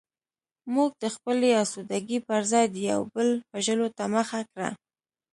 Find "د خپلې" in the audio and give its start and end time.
1.03-1.49